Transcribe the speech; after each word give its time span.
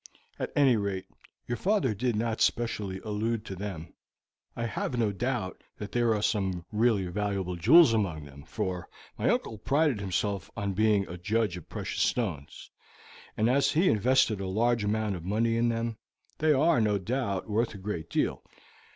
At 0.39 0.51
any 0.55 0.77
rate, 0.77 1.05
your 1.47 1.57
father 1.57 1.93
did 1.93 2.15
not 2.15 2.41
specially 2.41 2.99
allude 3.05 3.45
to 3.45 3.55
them. 3.55 3.93
I 4.55 4.65
have 4.65 4.97
no 4.97 5.11
doubt 5.11 5.61
that 5.77 5.91
there 5.91 6.15
are 6.15 6.23
some 6.23 6.65
really 6.71 7.05
valuable 7.05 7.55
jewels 7.55 7.93
among 7.93 8.25
them, 8.25 8.43
for 8.45 8.89
my 9.15 9.29
uncle 9.29 9.59
prided 9.59 9.99
himself 9.99 10.49
on 10.57 10.73
being 10.73 11.07
a 11.07 11.19
judge 11.19 11.55
of 11.55 11.69
precious 11.69 12.01
stones, 12.01 12.71
and 13.37 13.47
as 13.47 13.73
he 13.73 13.89
invested 13.89 14.39
a 14.41 14.47
large 14.47 14.83
amount 14.83 15.15
of 15.17 15.23
money 15.23 15.55
in 15.55 15.69
them, 15.69 15.99
they 16.39 16.51
are, 16.51 16.81
no 16.81 16.97
doubt, 16.97 17.47
worth 17.47 17.75
a 17.75 17.77
great 17.77 18.09
deal. 18.09 18.41